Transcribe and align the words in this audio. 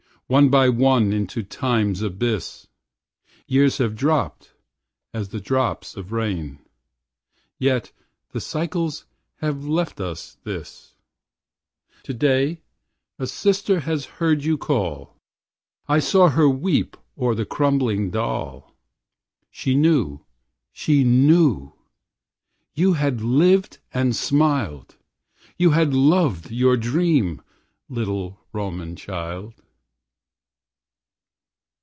One 0.27 0.47
by 0.47 0.69
one 0.69 1.11
into 1.11 1.43
time's 1.43 2.01
abyss 2.01 2.65
Years 3.47 3.79
have 3.79 3.97
dropped 3.97 4.53
as 5.13 5.27
the 5.27 5.41
drops 5.41 5.97
of 5.97 6.13
rain. 6.13 6.59
Yet 7.59 7.91
the 8.31 8.39
cycles 8.39 9.03
have 9.41 9.65
left 9.67 9.99
us 9.99 10.37
this! 10.45 10.93
O 10.93 10.93
red 10.93 11.03
lipped 11.03 11.29
mother, 11.29 11.51
O 11.51 11.51
mother 11.57 11.91
sweet, 11.91 12.05
Today 12.47 12.61
a 13.19 13.27
sister 13.27 13.79
has 13.81 14.05
heard 14.05 14.45
you 14.45 14.57
call, 14.57 15.17
I 15.89 15.99
saw 15.99 16.29
her 16.29 16.47
weep 16.47 16.95
o'er 17.19 17.35
the 17.35 17.43
crumbling 17.45 18.09
doll. 18.09 18.73
She 19.49 19.75
knew, 19.75 20.23
she 20.71 21.03
knew! 21.03 21.73
You 22.73 22.93
had 22.93 23.19
lived 23.19 23.79
and 23.93 24.15
smiled! 24.15 24.95
You 25.57 25.71
had 25.71 25.93
loved 25.93 26.51
your 26.51 26.77
dream, 26.77 27.41
little 27.89 28.39
Roman 28.53 28.95
child! 28.95 29.55